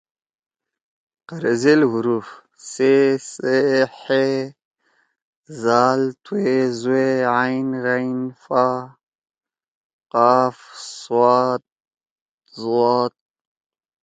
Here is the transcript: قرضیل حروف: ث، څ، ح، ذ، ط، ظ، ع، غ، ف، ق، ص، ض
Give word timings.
قرضیل 1.29 1.81
حروف: 1.93 2.27
ث، 2.71 2.73
څ، 3.31 3.33
ح، 3.97 3.99
ذ، 5.63 5.65
ط، 6.25 6.25
ظ، 6.81 6.83
ع، 7.37 7.39
غ، 7.83 7.85
ف، 8.43 8.45
ق، 10.11 10.15
ص، 10.97 11.05
ض 12.61 12.63